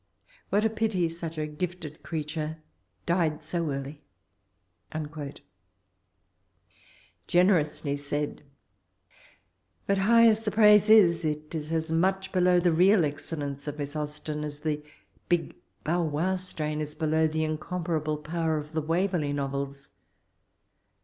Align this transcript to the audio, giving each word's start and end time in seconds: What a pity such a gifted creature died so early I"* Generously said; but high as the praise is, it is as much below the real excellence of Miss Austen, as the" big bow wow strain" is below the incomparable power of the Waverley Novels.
What 0.49 0.65
a 0.65 0.69
pity 0.71 1.07
such 1.09 1.37
a 1.37 1.45
gifted 1.45 2.01
creature 2.01 2.57
died 3.05 3.39
so 3.39 3.69
early 3.69 4.01
I"* 4.91 5.05
Generously 7.27 7.95
said; 7.97 8.41
but 9.85 9.99
high 9.99 10.25
as 10.27 10.41
the 10.41 10.49
praise 10.49 10.89
is, 10.89 11.23
it 11.23 11.53
is 11.53 11.71
as 11.71 11.91
much 11.91 12.31
below 12.31 12.59
the 12.59 12.73
real 12.73 13.05
excellence 13.05 13.67
of 13.67 13.77
Miss 13.77 13.95
Austen, 13.95 14.43
as 14.43 14.61
the" 14.61 14.81
big 15.29 15.53
bow 15.83 16.01
wow 16.01 16.35
strain" 16.35 16.81
is 16.81 16.95
below 16.95 17.27
the 17.27 17.43
incomparable 17.43 18.17
power 18.17 18.57
of 18.57 18.71
the 18.73 18.81
Waverley 18.81 19.33
Novels. 19.33 19.89